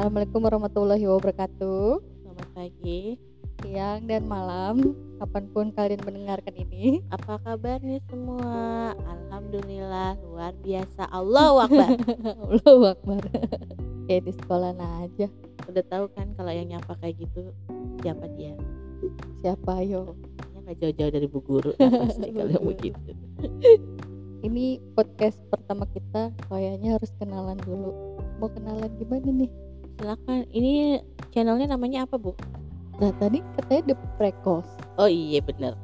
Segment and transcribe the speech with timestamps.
[0.00, 2.00] Assalamualaikum warahmatullahi wabarakatuh.
[2.24, 3.20] Selamat pagi.
[3.60, 7.04] Siang dan malam, kapan pun kalian mendengarkan ini.
[7.12, 8.96] Apa kabar nih semua?
[8.96, 11.04] Alhamdulillah luar biasa.
[11.04, 12.00] Allahu Akbar.
[12.48, 13.28] Allahu Akbar.
[14.08, 14.72] Kayak di sekolah
[15.04, 15.28] aja.
[15.68, 17.52] Udah tahu kan kalau yang nyapa kayak gitu
[18.00, 18.56] siapa dia?
[19.44, 20.16] Siapa yo?
[20.56, 23.12] Ya nggak jauh-jauh dari Bu Guru lah pasti kalau begitu.
[24.48, 28.16] Ini podcast pertama kita, kayaknya harus kenalan dulu.
[28.40, 29.52] Mau kenalan gimana nih?
[30.00, 30.48] Silakan.
[30.48, 32.32] Ini channelnya namanya apa Bu?
[33.04, 34.64] Nah tadi katanya The Prekos.
[34.96, 35.76] Oh iya bener.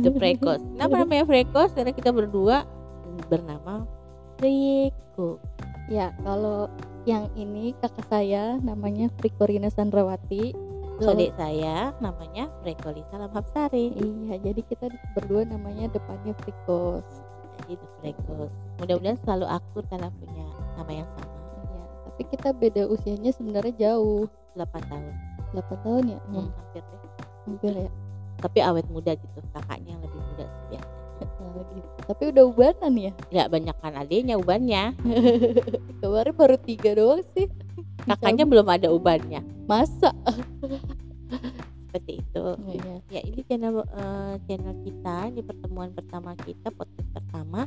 [0.00, 0.64] The Prekos.
[0.80, 1.76] Kenapa namanya Prekos?
[1.76, 2.64] Karena kita berdua
[3.28, 3.84] bernama
[4.40, 5.36] Preko.
[5.92, 6.72] Ya, kalau
[7.04, 10.56] yang ini kakak saya namanya Frikorina Sandrawati.
[11.00, 13.96] Adik saya namanya Prekolisa Lamhapsari.
[13.96, 17.04] Iya, jadi kita berdua namanya depannya Frikos.
[17.60, 18.52] Jadi The Prekos.
[18.80, 21.29] Mudah-mudahan selalu akur karena punya nama yang sama.
[22.20, 24.28] Tapi kita beda usianya sebenarnya jauh.
[24.52, 24.60] 8
[24.92, 25.14] tahun.
[25.56, 26.20] 8 tahun ya?
[26.28, 27.00] Hmm, hampir deh.
[27.48, 27.90] Hampir ya.
[28.44, 29.40] Tapi awet muda gitu.
[29.56, 30.84] Kakaknya yang lebih muda sih gitu.
[32.04, 33.12] Tapi udah ubanan ya?
[33.32, 34.92] Ya banyak kan adiknya ubannya.
[36.04, 37.48] Kemarin baru tiga doang sih.
[38.04, 39.40] Kakaknya belum ada ubannya.
[39.64, 40.12] Masa?
[41.88, 42.44] Seperti itu.
[42.68, 42.94] Iya.
[43.08, 47.64] Ya ini channel eh, channel kita, ini pertemuan pertama kita, podcast pertama.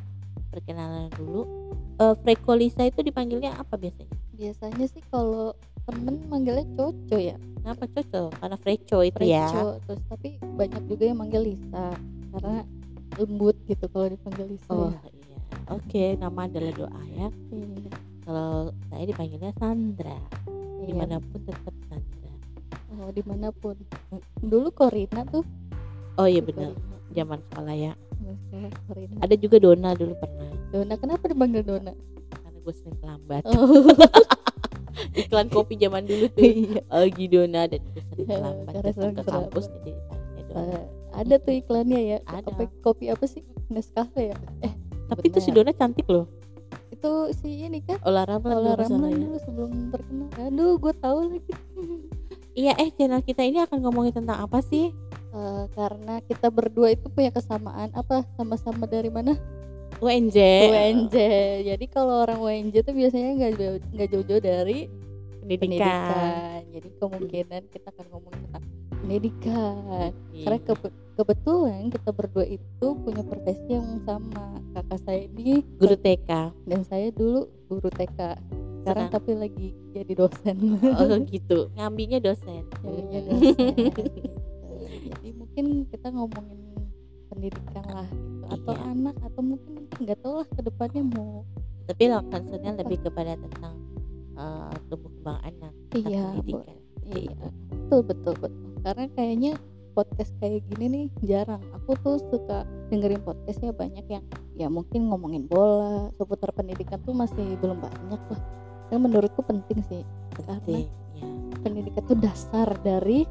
[0.54, 1.42] Perkenalan dulu.
[1.98, 4.23] Eh Frekolisa itu dipanggilnya apa biasanya?
[4.44, 5.56] Biasanya sih kalau
[5.88, 7.40] temen manggilnya Coco ya.
[7.64, 8.30] Kenapa cocok?
[8.44, 9.48] Karena Freco itu ya.
[9.48, 9.80] Preco.
[9.88, 11.96] Terus tapi banyak juga yang manggil Lisa
[12.36, 12.68] karena
[13.16, 14.68] lembut gitu kalau dipanggil Lisa.
[14.68, 15.00] Oh ya.
[15.00, 15.40] iya.
[15.72, 17.32] Oke, nama adalah doa ya.
[17.56, 17.92] Iya.
[18.28, 20.20] Kalau saya dipanggilnya Sandra.
[20.52, 20.84] Iya.
[20.84, 22.34] Di mana pun tetap Sandra.
[23.00, 23.80] Oh, di mana pun.
[24.44, 25.48] Dulu Korina tuh.
[26.20, 26.76] Oh iya benar.
[27.16, 27.96] Zaman sekolah ya.
[29.24, 30.52] Ada juga Dona dulu pernah.
[30.68, 31.96] Dona kenapa dipanggil Dona?
[32.44, 33.44] Karena gue sering terlambat.
[33.48, 33.88] Oh,
[35.16, 36.82] iklan kopi zaman dulu tuh iya.
[36.90, 40.62] Algi Dona dan itu sering terlambat datang ke kampus jadi Dona.
[40.64, 42.18] Eh, ada tuh iklannya ya.
[42.30, 42.50] Ada.
[42.50, 43.42] Apa kopi apa sih?
[43.70, 44.38] Nescafe ya?
[44.66, 44.74] Eh,
[45.10, 45.50] tapi itu si.
[45.54, 46.28] Dona cantik loh
[46.94, 50.30] itu si ini kan Olah Ramlan Olah Ramlan dulu sebelum terkenal.
[50.40, 51.54] Aduh, gue tahu lagi.
[52.62, 54.94] iya eh channel kita ini akan ngomongin tentang apa sih
[55.34, 59.34] Eh, karena kita berdua itu punya kesamaan apa sama-sama dari mana
[59.98, 60.38] UNJ
[60.70, 61.18] UNJ
[61.74, 64.94] jadi kalau orang UNJ tuh biasanya nggak jauh nggak jauh-jauh dari
[65.44, 66.62] pendidikan, pendidikan.
[66.70, 68.64] Jadi kemungkinan kita akan ngomong tentang
[68.96, 70.10] pendidikan.
[70.30, 70.44] Iya.
[70.44, 74.46] karena kebe- kebetulan kita berdua itu punya profesi yang sama.
[74.74, 76.30] Kakak saya ini guru TK
[76.64, 78.20] dan saya dulu guru TK
[78.82, 79.08] sekarang Sekarang.
[79.12, 80.58] tapi lagi jadi dosen.
[80.82, 81.70] Oh gitu.
[81.74, 82.64] Ngambinya dosen?
[82.82, 83.56] Jadinya dosen.
[85.14, 86.60] Jadi mungkin kita ngomongin
[87.28, 88.46] pendidikan lah gitu.
[88.50, 88.84] Atau Iya.
[88.90, 91.44] anak atau mungkin nggak tahu lah ke depannya mau
[91.84, 93.76] tapi lah concernnya lebih kepada tentang
[94.38, 98.72] eh, tumbuh kembang anak Iya, pendidikan iya betul betul betul.
[98.84, 99.52] Karena kayaknya
[99.94, 101.62] podcast kayak gini nih jarang.
[101.78, 104.24] Aku tuh suka dengerin podcastnya banyak yang
[104.58, 108.42] ya mungkin ngomongin bola seputar pendidikan tuh masih belum banyak lah.
[108.90, 110.02] Dan menurutku penting sih
[110.34, 111.28] penting ya
[111.62, 113.26] pendidikan tuh dasar dari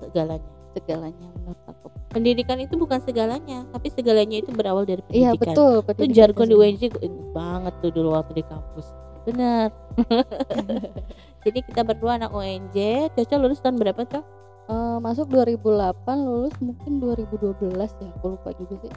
[0.00, 0.50] segalanya.
[0.72, 1.92] segalanya menurut aku.
[2.16, 5.52] Pendidikan itu bukan segalanya tapi segalanya itu berawal dari iya pendidikan.
[5.52, 6.82] betul itu jargon di UNJ
[7.36, 8.88] banget tuh dulu waktu di kampus
[9.24, 9.68] bener.
[11.44, 14.24] Jadi kita berdua anak UNJ Caca lulus tahun berapa Cok?
[14.62, 15.58] Eh, masuk 2008
[16.22, 17.58] lulus mungkin 2012
[17.98, 18.10] ya.
[18.16, 18.92] Aku lupa juga sih.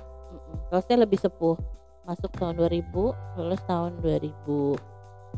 [0.69, 1.57] Kalau saya lebih sepuh.
[2.05, 2.85] Masuk tahun 2000
[3.35, 4.77] lulus tahun 2005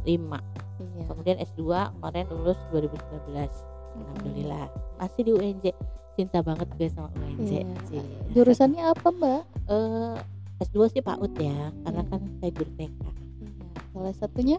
[0.03, 1.03] iya.
[1.07, 1.63] Kemudian S2
[1.95, 3.47] kemarin lulus 2019
[3.95, 4.67] Alhamdulillah.
[4.99, 5.65] Masih di UNJ
[6.13, 7.75] cinta banget gue sama UNJ Iya.
[7.87, 8.03] sih.
[8.35, 9.41] jurusannya apa mbak?
[9.71, 10.15] Eh,
[10.59, 12.11] S2 sih PAUD ya karena Iya.
[12.11, 13.01] kan saya guru TK
[13.95, 14.57] salah satunya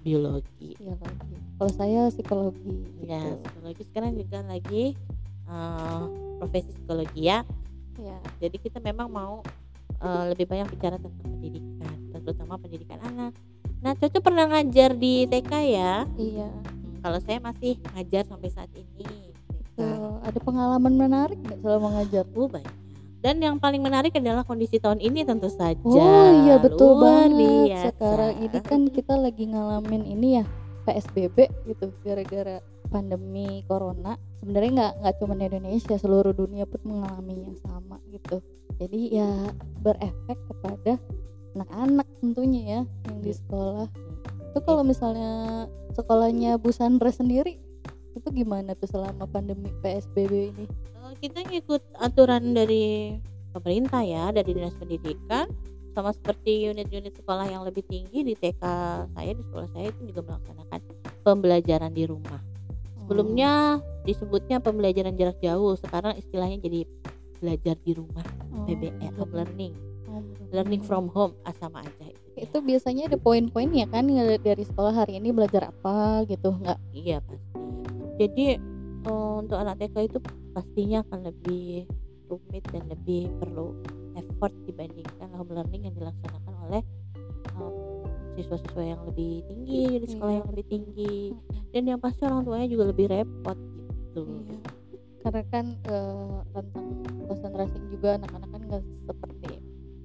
[0.00, 0.76] biologi.
[0.78, 1.34] Biologi.
[1.56, 3.42] Kalau saya psikologi ya gitu.
[3.42, 3.82] psikologi.
[3.88, 4.84] Sekarang juga lagi
[5.48, 6.04] eh,
[6.38, 7.42] profesi psikologi ya.
[7.96, 8.18] Ya.
[8.40, 9.40] Jadi kita memang mau
[10.02, 13.32] eh, lebih banyak bicara tentang pendidikan terutama pendidikan anak.
[13.84, 15.92] Nah Coco pernah ngajar di TK ya?
[16.16, 16.48] Iya.
[16.50, 19.30] Hmm, kalau saya masih ngajar sampai saat ini
[19.76, 19.80] TK.
[20.26, 22.24] Ada pengalaman menarik nggak selama ngajar?
[22.34, 22.85] Uh, banyak
[23.26, 25.82] dan yang paling menarik adalah kondisi tahun ini tentu saja.
[25.82, 27.66] Oh iya betul Luar banget.
[27.66, 27.86] biasa.
[27.90, 30.44] sekarang ini kan kita lagi ngalamin ini ya
[30.86, 34.14] PSBB gitu gara-gara pandemi corona.
[34.38, 38.38] Sebenarnya nggak nggak cuma di Indonesia seluruh dunia pun mengalami yang sama gitu.
[38.78, 39.26] Jadi ya
[39.82, 40.94] berefek kepada
[41.58, 42.80] anak-anak tentunya ya
[43.10, 43.42] yang di Iya.
[43.42, 43.86] sekolah.
[44.54, 45.32] Itu kalau misalnya
[45.98, 47.58] sekolahnya Bu Sandra sendiri
[48.14, 50.64] itu gimana tuh selama pandemi PSBB ini
[51.20, 53.16] kita ngikut aturan dari
[53.52, 55.48] pemerintah ya dari dinas pendidikan
[55.96, 58.62] sama seperti unit-unit sekolah yang lebih tinggi di TK
[59.16, 60.80] saya di sekolah saya itu juga melaksanakan
[61.24, 62.40] pembelajaran di rumah.
[62.40, 63.08] Oh.
[63.08, 66.80] sebelumnya disebutnya pembelajaran jarak jauh sekarang istilahnya jadi
[67.40, 68.26] belajar di rumah
[68.56, 69.74] Oh, PBL home learning.
[70.08, 74.64] Oh, learning from home ah, sama aja itu, itu biasanya ada poin-poinnya kan ngeliat dari
[74.64, 76.78] sekolah hari ini belajar apa gitu nggak?
[76.96, 77.60] Iya pasti.
[78.16, 78.46] Jadi
[79.04, 80.18] eh, untuk anak TK itu
[80.56, 81.84] pastinya akan lebih
[82.32, 83.76] rumit dan lebih perlu
[84.16, 86.82] effort dibandingkan home learning yang dilaksanakan oleh
[87.52, 87.74] em,
[88.40, 91.16] siswa-siswa yang lebih tinggi di sekolah Iya, yang lebih tinggi.
[91.76, 94.24] Dan yang pasti orang tuanya juga lebih repot gitu.
[94.24, 94.58] Iya.
[95.26, 96.86] karena kan eh, rentang
[97.26, 99.52] konsentrasi juga anak-anak kan nggak seperti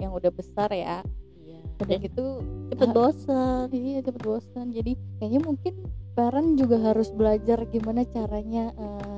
[0.02, 1.06] yang udah besar ya.
[1.46, 1.62] Iya.
[1.80, 2.26] Udah dan gitu
[2.74, 3.66] cepet bosen.
[3.70, 5.74] iya cepet bosan jadi kayaknya mungkin
[6.18, 9.11] parent juga harus belajar gimana caranya eh,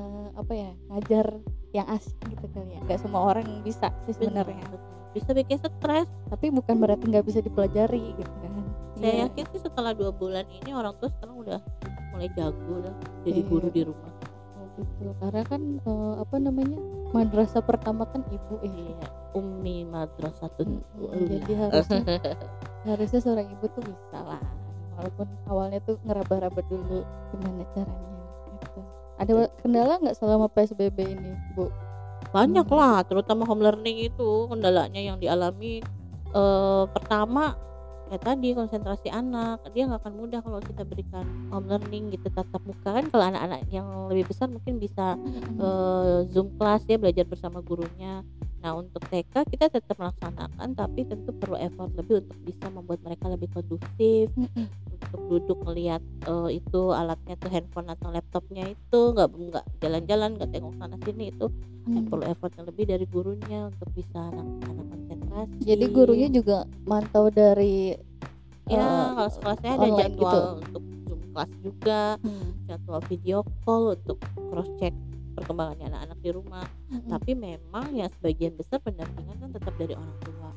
[0.44, 1.26] apa ya ngajar
[1.72, 2.82] yang asik gitu kali ya.
[2.84, 4.60] Nggak semua orang bisa sih sebenarnya.
[4.62, 4.92] Benar, benar.
[5.14, 6.10] bisa bikin stres.
[6.28, 8.52] Tapi bukan berarti nggak bisa dipelajari gitu kan.
[8.94, 9.22] Saya Iya.
[9.26, 11.60] yakin sih setelah dua bulan ini orang tua sekarang udah
[12.12, 12.94] mulai jago lah
[13.24, 13.50] jadi Iya.
[13.50, 14.12] guru di rumah.
[14.54, 15.10] Oh, betul.
[15.18, 16.80] Karena kan eh, apa namanya
[17.10, 22.02] madrasah pertama kan ibu eh iya umi madrasatun Mm, jadi harusnya
[22.86, 24.42] harusnya seorang ibu tuh bisa lah.
[24.94, 28.13] Walaupun awalnya tuh ngeraba-raba dulu gimana caranya.
[29.18, 31.70] Ada kendala nggak selama psbb ini bu?
[32.34, 32.78] Banyak Hmm.
[32.80, 35.84] lah terutama home learning itu kendalanya yang dialami
[36.34, 37.54] eh, pertama
[38.10, 39.62] kayak tadi konsentrasi anak.
[39.74, 42.90] Dia nggak akan mudah kalau kita berikan home learning gitu tatap muka.
[42.90, 45.14] Kan kalau anak-anak yang lebih besar mungkin bisa
[45.62, 48.26] eh, zoom class ya belajar bersama gurunya
[48.64, 53.28] nah untuk TK kita tetap melaksanakan tapi tentu perlu effort lebih untuk bisa membuat mereka
[53.28, 54.32] lebih kondusif
[54.88, 60.50] untuk duduk melihat eh, itu alatnya tuh handphone atau laptopnya itu nggak nggak jalan-jalan nggak
[60.56, 61.52] tengok sana sini itu
[61.84, 62.08] Hmm.
[62.08, 67.92] perlu effort yang lebih dari gurunya untuk bisa anak-anak konsentrasi jadi gurunya juga mantau dari
[68.72, 70.48] ya eh, kalau sekolahnya ada online jadwal gitu.
[70.64, 73.38] untuk zoom class juga hmm, jadwal video
[73.68, 74.16] call untuk
[74.48, 74.96] cross check
[75.34, 76.66] perkembangannya anak-anak di rumah.
[76.90, 77.10] Mm-mm.
[77.10, 80.50] tapi memang ya sebagian besar pendampingan kan tetap dari orang tua.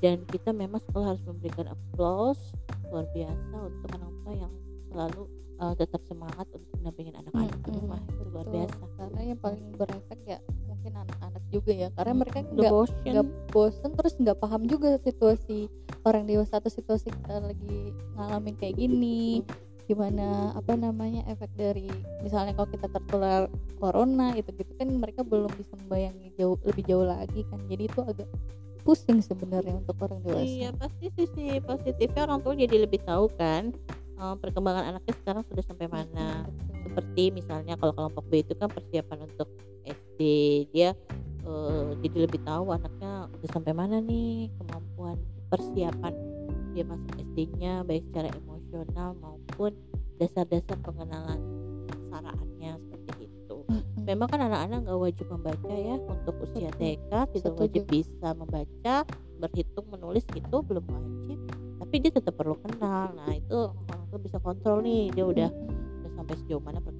[0.00, 2.40] Dan kita memang sekolah harus memberikan applause
[2.88, 4.52] luar biasa untuk orang tua yang
[4.90, 5.22] selalu
[5.60, 8.00] uh, tetap semangat untuk mendampingin anak-anak di Mm-mm, rumah.
[8.08, 8.54] Itu luar betul.
[8.56, 8.82] biasa.
[8.96, 11.88] Karena yang paling berefek ya mungkin anak-anak juga ya.
[11.92, 12.96] Karena mereka nggak bosen.
[13.04, 15.68] nggak bosen terus nggak paham juga situasi
[16.08, 19.44] orang dewasa atau situasi kita lagi ngalamin kayak gini
[19.90, 21.90] gimana apa namanya efek dari
[22.22, 23.50] misalnya kalau kita tertular
[23.82, 27.98] corona itu gitu kan mereka belum bisa membayangi jauh lebih jauh lagi kan jadi itu
[28.06, 28.30] agak
[28.86, 33.74] pusing sebenarnya untuk orang dewasa Iya pasti sisi positifnya orang tua jadi lebih tahu kan
[34.14, 36.46] eh, perkembangan anaknya sekarang sudah sampai mana.
[36.46, 36.76] Betul.
[36.86, 39.48] Seperti misalnya kalau kelompok B itu kan persiapan untuk
[39.84, 40.20] SD
[40.72, 40.96] dia
[41.44, 45.18] eh, jadi lebih tahu anaknya udah sampai mana nih kemampuan
[45.52, 46.14] persiapan
[46.72, 48.49] dia masuk SD-nya baik secara emosional
[49.18, 49.74] maupun
[50.20, 51.40] dasar-dasar pengenalan
[51.88, 53.56] aksaraannya seperti itu.
[54.04, 56.70] Memang kan anak-anak nggak wajib membaca ya untuk usia.
[56.76, 58.94] TK tidak wajib bisa membaca,
[59.40, 61.38] berhitung, menulis gitu belum wajib.
[61.80, 63.16] Tapi dia tetap perlu kenal.
[63.16, 65.48] Nah itu orang tua bisa kontrol nih dia udah
[66.04, 66.99] udah sampai sejauh mana perkembangannya.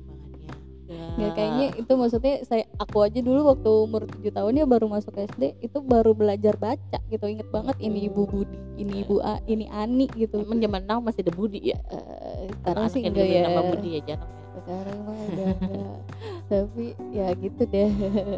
[0.91, 5.15] Ya kayaknya itu maksudnya saya aku aja dulu waktu umur 7 tahun ya baru masuk
[5.15, 9.71] SD itu baru belajar baca gitu inget banget ini Ibu Budi, ini Ibu A, ini
[9.71, 10.43] Ani gitu.
[10.43, 11.79] Emang zaman now masih ada Budi ya.
[11.91, 13.47] Eh, sekarang sih enggak ya.
[13.47, 14.39] nama Budi ya jarang ya.
[14.51, 15.99] Sekarang mah udah enggak.
[16.51, 17.91] Tapi ya gitu deh.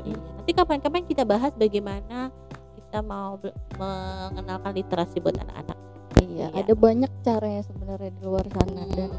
[0.05, 0.17] Iya.
[0.37, 2.29] Nanti kapan-kapan kita bahas bagaimana
[2.77, 3.41] kita mau
[3.81, 5.79] mengenalkan literasi buat anak-anak.
[6.21, 6.65] Iya, Iya.
[6.65, 9.11] ada banyak caranya sebenarnya di luar sana dan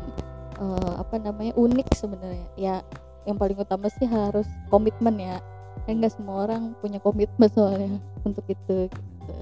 [0.61, 2.47] eh, apa namanya unik sebenarnya.
[2.53, 2.75] Ya
[3.23, 5.37] yang paling utama sih harus komitmen ya.
[5.83, 8.87] Kan nggak semua orang punya komitmen soalnya untuk itu.
[8.87, 9.35] Gitu.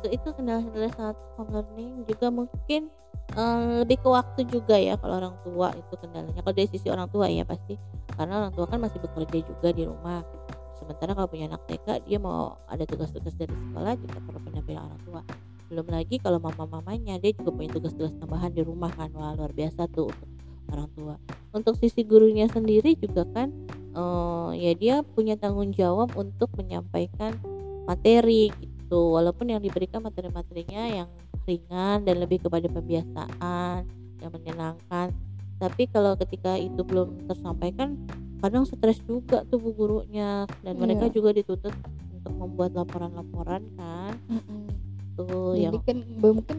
[0.00, 2.88] itu itu kendala-kendala saat home learning juga mungkin
[3.36, 7.04] eh, lebih ke waktu juga ya kalau orang tua itu kendalanya kalau dari sisi orang
[7.12, 7.76] tua ya pasti
[8.16, 10.24] karena orang tua kan masih bekerja juga di rumah
[10.80, 15.02] sementara kalau punya anak TK dia mau ada tugas-tugas dari sekolah juga perlu pendampingan orang
[15.04, 15.20] tua
[15.70, 19.86] belum lagi kalau mama-mamanya dia juga punya tugas-tugas tambahan di rumah kan wah luar biasa
[19.94, 20.30] tuh untuk
[20.74, 21.14] orang tua
[21.50, 23.50] untuk sisi gurunya sendiri juga kan
[23.92, 27.34] eh, ya dia punya tanggung jawab untuk menyampaikan
[27.84, 31.08] materi gitu walaupun yang diberikan materi-materinya yang
[31.44, 33.86] ringan dan lebih kepada pembiasaan
[34.20, 35.10] yang menyenangkan
[35.58, 37.98] tapi kalau ketika itu belum tersampaikan
[38.40, 41.12] kadang stres juga tuh bu gurunya dan mereka Iya.
[41.12, 41.74] juga dituntut
[42.14, 44.64] untuk membuat laporan-laporan kan Mm-mm.
[45.14, 46.56] tuh Jadi yang kan mungkin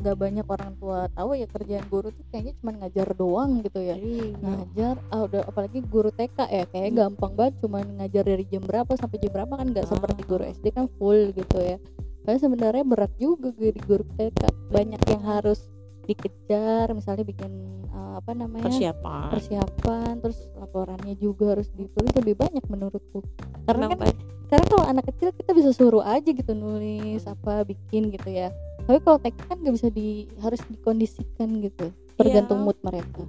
[0.00, 3.96] nggak banyak orang tua tahu ya kerjaan guru tuh kayaknya cuma ngajar doang gitu ya.
[4.00, 4.36] Iya.
[4.40, 8.92] Ngajar, ah, udah apalagi guru TK ya kayak gampang banget cuma ngajar dari jam berapa
[8.96, 11.76] sampai jam berapa kan nggak seperti guru SD kan full gitu ya.
[12.24, 14.40] Karena sebenarnya berat juga jadi guru TK.
[14.72, 15.68] Banyak yang harus
[16.10, 17.52] dikejar misalnya bikin
[17.94, 23.22] uh, apa namanya persiapan persiapan terus laporannya juga harus ditulis lebih banyak menurutku
[23.68, 24.16] karena Emang kan baik.
[24.50, 28.50] karena kalau anak kecil kita bisa suruh aja gitu nulis apa bikin gitu ya
[28.90, 32.66] tapi kalau TK kan nggak bisa di harus dikondisikan gitu tergantung Iya.
[32.66, 33.22] mood mereka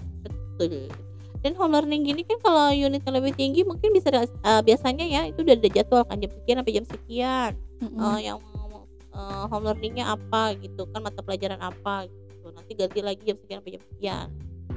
[0.58, 0.90] Betul.
[1.42, 4.26] Dan home learning gini kan kalau unitnya lebih tinggi mungkin bisa eh,
[4.62, 7.52] biasanya ya itu udah ada jadwal kan jam sekian sampai jam sekian.
[7.80, 7.98] Mm-mm.
[7.98, 8.38] Eh, yang
[9.10, 12.46] eh, home learningnya apa gitu kan mata pelajaran apa gitu.
[12.48, 14.28] Nanti ganti lagi jam sekian sampai jam sekian.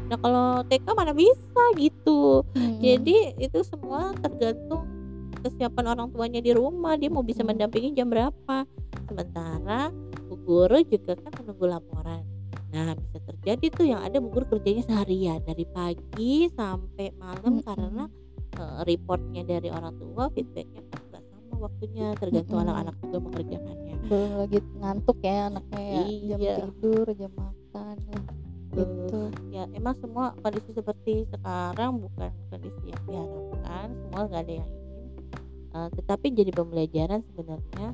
[0.04, 2.44] Nah kalau TK mana bisa gitu.
[2.80, 4.88] Jadi itu semua tergantung
[5.40, 7.52] kesiapan orang tuanya di rumah dia mau bisa Hmm.
[7.52, 8.64] mendampingi jam berapa.
[9.04, 9.92] Sementara
[10.24, 12.22] bu guru juga kan menunggu laporan.
[12.70, 17.64] Nah bisa terjadi tuh yang ada bu guru kerjanya seharian dari pagi sampai malam Mm-mm.
[17.64, 18.04] karena
[18.54, 22.64] eh, reportnya dari orang tua feedbacknya kan nggak sama waktunya tergantung Mm-mm.
[22.66, 23.94] anak-anak juga mengerjakannya.
[24.04, 26.54] belum lagi ngantuk ya anaknya ya jam Iya.
[26.60, 28.24] tidur jam makan lah
[28.74, 34.68] gitu ya emang semua kondisi seperti sekarang bukan kondisi yang diharapkan semua nggak ada yang
[34.68, 34.82] ingin
[35.74, 37.86] Eh, tetapi jadi pembelajaran sebenarnya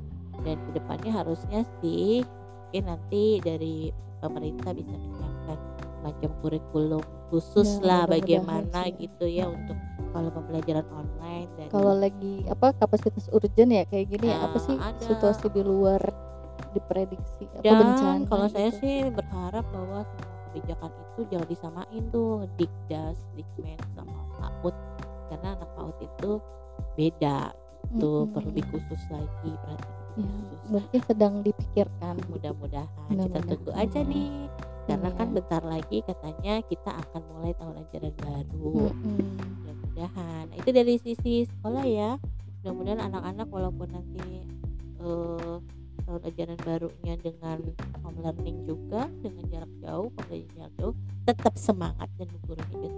[0.42, 2.25] dan ke depannya harusnya sih
[2.66, 5.59] mungkin nanti dari pemerintah bisa menyiapkan
[6.00, 9.06] macam kurikulum khusus Ya, lah bagaimana sih.
[9.06, 9.76] gitu ya untuk
[10.11, 14.75] kalau pembelajaran online dan kalau lagi apa kapasitas urgent ya kayak gini ya apa sih
[14.75, 14.99] ada.
[14.99, 16.00] situasi di luar
[16.70, 18.80] diprediksi apa dan bencana kalau saya gitu.
[18.82, 24.75] sih berharap bahwa semua kebijakan itu jangan disamain tuh dikdas dikmen sama PAUD
[25.30, 26.30] karena anak PAUD itu
[26.97, 27.38] beda
[27.97, 28.32] tuh Mm-mm.
[28.35, 30.26] perlu lebih khusus lagi perhatian Ya,
[30.69, 32.14] mungkin sedang dipikirkan.
[32.26, 33.47] Mudah-mudahan kita Mudah-mudahan.
[33.47, 34.31] tunggu aja nih
[34.87, 35.35] karena kan Iya.
[35.38, 38.75] bentar lagi katanya kita akan mulai tahun ajaran baru.
[38.90, 40.45] Mudah-mudahan.
[40.52, 42.11] Itu dari sisi sekolah ya.
[42.61, 44.45] Mudah-mudahan anak-anak walaupun nanti
[45.00, 45.57] eh,
[46.11, 47.59] tahun ajaran barunya dengan
[48.02, 52.90] home learning juga dengan jarak jauh pembelajaran jarak jauh tetap semangat dan gurunya juga.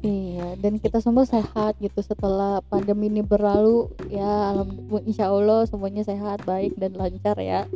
[0.00, 4.54] Iya, dan kita semua sehat gitu setelah pandemi ini berlalu ya
[5.02, 7.66] insya Allah semuanya sehat baik dan lancar ya.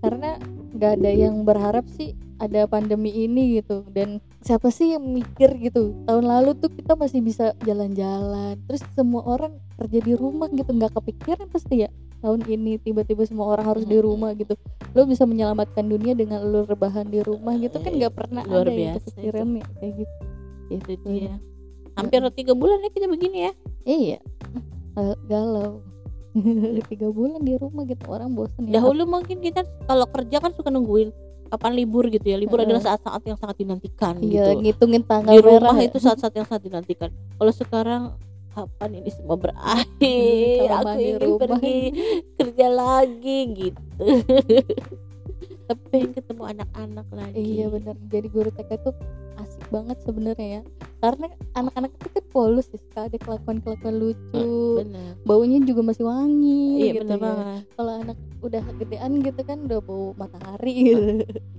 [0.00, 0.40] Karena
[0.72, 3.84] nggak ada yang berharap sih ada pandemi ini gitu.
[3.92, 9.22] Dan siapa sih yang mikir gitu tahun lalu tuh kita masih bisa jalan-jalan terus semua
[9.22, 11.90] orang kerja di rumah gitu nggak kepikiran pasti ya
[12.22, 14.54] tahun ini tiba-tiba semua orang harus di rumah gitu.
[14.92, 18.70] Lo bisa menyelamatkan dunia dengan lo rebahan di rumah gitu kan nggak pernah Luar ada
[18.70, 19.16] biasa itu.
[19.18, 20.14] Pikirannya kayak gitu.
[20.70, 21.34] Itu dia.
[21.92, 23.52] Hampir tiga bulan ya kita begini ya?
[23.82, 24.18] Iya,
[24.92, 25.82] Eh, galau.
[26.88, 28.80] Tiga bulan di rumah gitu orang bosan ya.
[28.80, 31.12] dahulu mungkin kita kalau kerja kan suka nungguin
[31.48, 32.40] kapan libur gitu ya.
[32.40, 32.72] Libur Heeh.
[32.72, 34.64] adalah saat-saat yang sangat dinantikan Iya, gitu.
[34.64, 35.88] ngitungin tanggal di rumah merah ya.
[35.88, 37.12] itu saat-saat yang sangat dinantikan.
[37.36, 38.02] Kalau sekarang
[38.52, 41.40] kapan ini semua berakhir kalau aku ingin rumah.
[41.40, 41.78] pergi
[42.36, 44.04] kerja lagi gitu
[45.72, 47.96] tapi pengen ketemu anak-anak lagi Iya benar.
[48.12, 48.90] Jadi guru TK itu
[49.40, 50.62] asik banget sebenarnya ya.
[51.02, 51.26] Karena
[51.58, 54.46] anak-anak itu kan polos ya, suka ada kelakuan-kelakuan lucu.
[54.78, 57.22] benar Baunya juga masih wangi iya gitu benar ya.
[57.24, 61.02] banget Kalau anak udah gedean gitu kan udah bau matahari gitu.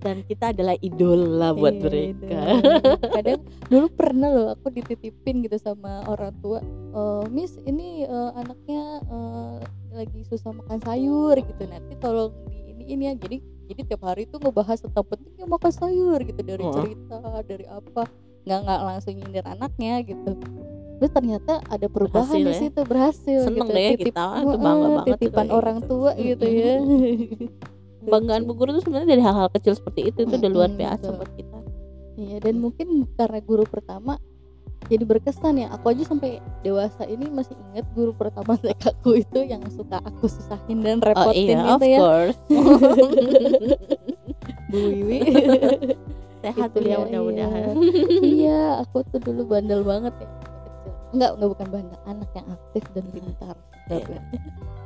[0.04, 3.12] dan kita adalah idola buat Iya, mereka bener.
[3.16, 6.60] Kadang dulu pernah loh aku dititipin gitu sama orang tua.
[6.94, 9.56] "Eh, Miss ini eh, anaknya eh,
[9.96, 11.64] lagi susah makan sayur gitu.
[11.68, 13.16] Nanti tolong di ini ini ya.
[13.16, 16.74] Jadi jadi tiap hari tuh ngebahas tentang pentingnya makan sayur gitu dari Oh.
[16.74, 18.04] cerita dari apa
[18.44, 20.32] nggak nggak langsung nyindir anaknya gitu.
[20.94, 22.60] Terus ternyata ada perubahan Berhasil di ya.
[22.60, 23.74] situ berhasil Seneng gitu.
[23.74, 25.88] deh ya Titip- kita, itu Heeh, bangga banget tuh titipan kayak orang gitu.
[25.90, 26.76] tua gitu ya.
[28.00, 31.32] kebanggaan bu guru tuh sebenarnya dari hal-hal kecil seperti itu itu udah luar biasa buat
[31.34, 31.58] kita
[32.14, 34.20] Iya dan mungkin karena guru pertama
[34.94, 35.68] jadi berkesan ya.
[35.74, 40.30] Aku aja sampai dewasa ini masih ingat guru pertama TK aku itu yang suka aku
[40.30, 42.00] susahin dan oh repotin iya of itu ya.
[42.00, 42.40] course.
[44.70, 45.20] Bu Wiwi.
[46.44, 47.74] Sehat Gitu ya ya, mudah-mudahan.
[48.22, 50.30] Iya aku tuh dulu bandel banget ya.
[51.14, 53.56] Enggak enggak bukan bandel anak yang aktif dan pintar.
[53.90, 54.20] Iya.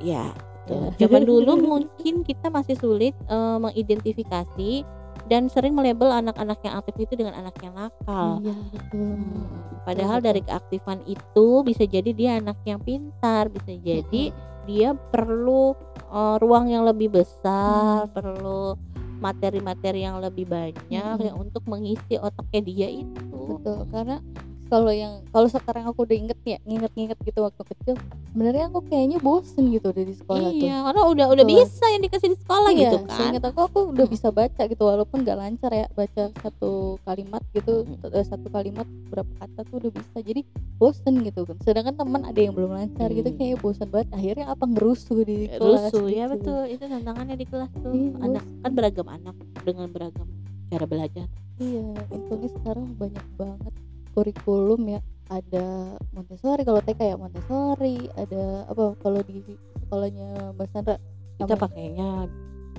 [0.01, 0.25] ya
[0.67, 0.91] Ya.
[0.99, 4.83] zaman dulu mungkin kita masih sulit eh, mengidentifikasi
[5.25, 10.19] dan sering melabel anak-anak yang aktif itu dengan anak yang nakal iya betul Hmm, Padahal
[10.19, 10.27] betul.
[10.27, 14.35] dari keaktifan itu bisa jadi dia anak yang pintar, bisa jadi
[14.67, 15.71] dia perlu
[16.11, 18.11] uh, ruang yang lebih besar, Hmm.
[18.11, 18.75] perlu
[19.17, 21.23] materi-materi yang lebih banyak Hmm.
[21.23, 23.39] yang untuk mengisi otaknya dia itu.
[23.57, 24.19] betul karena
[24.67, 27.95] kalau yang kalau sekarang aku udah inget ya nginget-nginget gitu waktu kecil
[28.27, 32.29] sebenarnya aku kayaknya bosen gitu dari sekolah tuh Iya, karena udah udah bisa yang dikasih
[32.31, 33.17] di sekolah Iya, gitu kan.
[33.17, 36.71] Seingat aku aku udah bisa baca gitu walaupun nggak lancar ya baca satu
[37.01, 38.09] kalimat gitu Mm.
[38.09, 40.41] eh, satu kalimat berapa kata tuh udah bisa jadi
[40.75, 41.57] bosen gitu kan.
[41.61, 43.37] Sedangkan teman ada yang belum lancar gitu Hmm.
[43.37, 44.07] kayak bosen banget.
[44.11, 45.89] Akhirnya apa ngerusuh di kelas.
[45.89, 46.33] Rusuh ya gitu.
[46.37, 47.93] betul, itu tantangannya di kelas tuh.
[47.93, 50.27] Iya, anak kan beragam anak dengan beragam
[50.67, 51.27] cara belajar.
[51.57, 51.81] iya
[52.13, 53.73] untungnya sekarang banyak banget
[54.17, 59.45] kurikulum ya ada Montessori kalau TK ya Montessori ada apa kalau di
[59.85, 60.97] sekolahnya Mbak Sandra?
[61.37, 62.09] Kita namanya- pakainya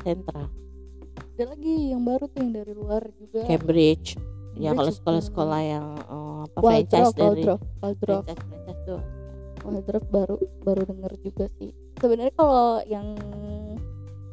[0.02, 0.42] sentra.
[1.38, 3.46] Ada lagi yang baru tuh yang dari luar juga.
[3.46, 4.18] Cambridge.
[4.58, 5.70] Ya kalau Cambridge sekolah-sekolah juga.
[5.70, 9.00] yang eh, apa Waldorf franchise dari Waldorf Waldorf franchise franchise tuh.
[9.62, 11.70] Waldorf baru baru denger juga sih.
[12.02, 13.06] Sebenarnya kalau yang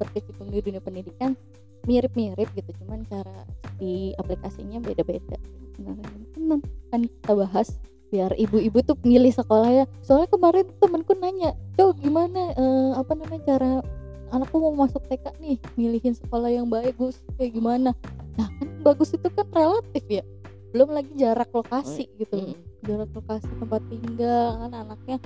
[0.01, 1.37] berkecimpung di dunia pendidikan
[1.85, 3.45] mirip-mirip gitu cuman cara
[3.77, 5.37] di aplikasinya beda-beda.
[5.75, 7.67] Sebenarnya mungkin nanti akan kita bahas
[8.13, 9.85] biar ibu-ibu tuh milih sekolah ya.
[10.05, 13.71] Soalnya kemarin temenku nanya cowok gimana eh, apa namanya cara
[14.33, 15.57] anakku mau masuk TK nih?
[15.77, 17.91] Milihin sekolah yang bagus kayak gimana?
[18.39, 20.23] Nah kan bagus itu kan relatif ya.
[20.75, 22.35] Belum lagi jarak lokasi gitu.
[22.35, 22.57] Mm.
[22.85, 25.17] jarak lokasi tempat tinggal kan anaknya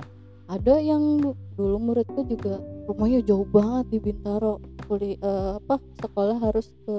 [0.50, 6.36] ada yang du- dulu muridku juga rumahnya jauh banget di Bintaro kuli eh, apa sekolah
[6.40, 6.96] harus ke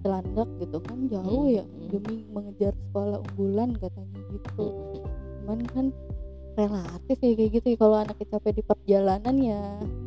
[0.00, 1.88] Cilandak gitu kan jauh Mm, ya mm.
[1.90, 5.04] demi mengejar sekolah unggulan katanya gitu Mm.
[5.36, 5.86] cuman kan
[6.56, 9.60] relatif ya kayak gitu ya kalau anaknya capek di perjalanan ya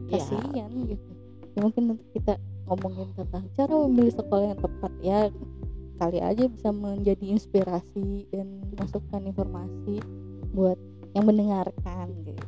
[0.10, 0.18] Ya.
[0.18, 1.10] kasihan gitu
[1.48, 2.34] ya mungkin nanti kita
[2.66, 5.20] ngomongin tentang cara memilih sekolah yang tepat ya
[5.96, 10.02] kali aja bisa menjadi inspirasi dan masukan informasi
[10.50, 10.80] buat
[11.12, 12.42] yang mendengarkan gitu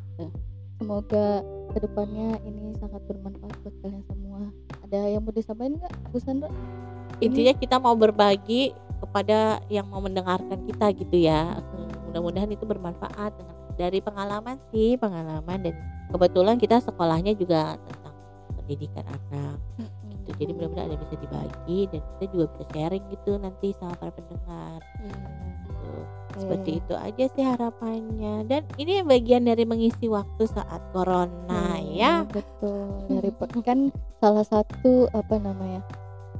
[0.92, 1.40] semoga
[1.72, 4.52] ke depannya ini sangat bermanfaat buat kalian semua.
[4.84, 6.52] Ada yang mau disampaikan nggak Bu Sandra?
[7.24, 11.64] Intinya kita mau berbagi kepada yang mau mendengarkan kita gitu ya.
[12.12, 15.80] Mudah-mudahan itu bermanfaat dengan dari pengalaman sih pengalaman dan
[16.12, 18.16] kebetulan kita sekolahnya juga tentang
[18.60, 19.64] pendidikan anak
[20.12, 20.36] gitu.
[20.44, 24.84] Jadi mudah-mudahan ada bisa dibagi dan kita juga bisa sharing gitu nanti sama para pendengar.
[25.08, 25.92] Gitu.
[26.38, 26.80] Seperti Iya.
[26.84, 28.34] itu aja sih harapannya.
[28.48, 32.24] Dan ini bagian dari mengisi waktu saat corona Hmm, ya.
[32.28, 33.04] betul.
[33.12, 33.30] Dari
[33.64, 35.82] kan salah satu apa namanya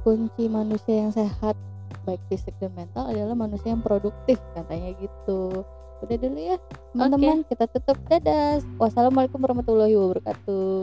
[0.02, 1.54] kunci manusia yang sehat
[2.02, 5.62] baik fisik dan mental adalah manusia yang produktif katanya gitu.
[6.02, 6.56] Udah dulu ya
[6.90, 7.46] teman-teman.
[7.46, 7.94] Kita tutup.
[8.10, 8.58] Dadah.
[8.80, 10.82] Wassalamualaikum warahmatullahi wabarakatuh.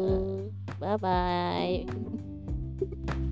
[0.79, 3.27] Bye bye